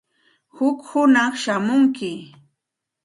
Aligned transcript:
Huk 0.55 0.77
hunaq 0.89 1.33
shamunki. 1.43 2.11